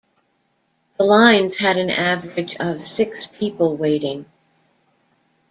The 0.97 1.03
lines 1.05 1.57
had 1.59 1.77
an 1.77 1.91
average 1.91 2.55
of 2.55 2.87
six 2.87 3.27
people 3.27 3.77
waiting. 3.77 4.25